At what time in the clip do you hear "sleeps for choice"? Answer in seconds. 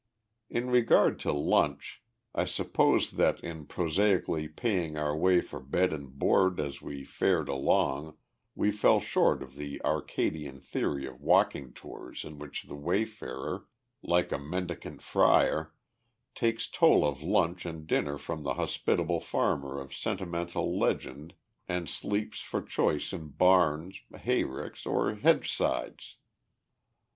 21.87-23.13